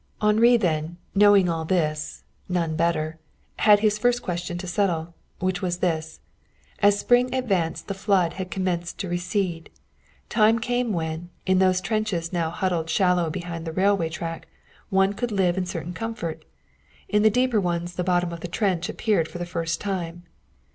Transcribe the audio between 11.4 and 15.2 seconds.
in those trenches now huddled shallow behind the railway track, one